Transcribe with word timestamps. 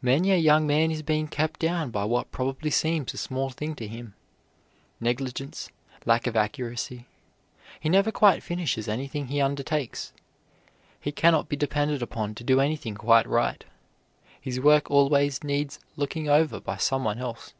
Many 0.00 0.30
a 0.30 0.36
young 0.36 0.68
man 0.68 0.92
is 0.92 1.02
being 1.02 1.26
kept 1.26 1.58
down 1.58 1.90
by 1.90 2.04
what 2.04 2.30
probably 2.30 2.70
seems 2.70 3.12
a 3.12 3.16
small 3.16 3.50
thing 3.50 3.74
to 3.74 3.88
him 3.88 4.14
negligence, 5.00 5.68
lack 6.06 6.28
of 6.28 6.36
accuracy. 6.36 7.06
He 7.80 7.88
never 7.88 8.12
quite 8.12 8.40
finishes 8.44 8.86
anything 8.86 9.26
he 9.26 9.40
undertakes; 9.40 10.12
he 11.00 11.10
can 11.10 11.32
not 11.32 11.48
be 11.48 11.56
depended 11.56 12.02
upon 12.02 12.36
to 12.36 12.44
do 12.44 12.60
anything 12.60 12.94
quite 12.94 13.26
right; 13.26 13.64
his 14.40 14.60
work 14.60 14.92
always 14.92 15.42
needs 15.42 15.80
looking 15.96 16.28
over 16.28 16.60
by 16.60 16.76
some 16.76 17.02
one 17.02 17.18
else. 17.18 17.52